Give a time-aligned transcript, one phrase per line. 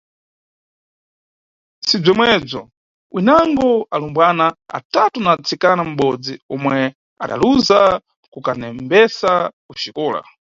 [1.87, 2.61] Si bzomwebzo,
[3.15, 4.45] winango alumbwana
[4.77, 6.77] atatu na ntsikana mʼbodzi omwe
[7.23, 7.79] adaluza
[8.33, 9.31] kukanembesa
[9.65, 10.21] ku xikola.